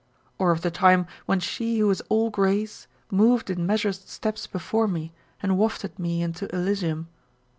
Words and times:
Or 0.39 0.49
of 0.49 0.61
the 0.61 0.71
time 0.71 1.05
when 1.27 1.39
she 1.39 1.77
who 1.77 1.85
was 1.85 2.01
all 2.09 2.31
grace 2.31 2.87
moved 3.11 3.51
in 3.51 3.67
measured 3.67 3.93
steps 3.93 4.47
before 4.47 4.87
me, 4.87 5.13
and 5.43 5.59
wafted 5.59 5.99
me 5.99 6.23
into 6.23 6.49
Elysium 6.55 7.07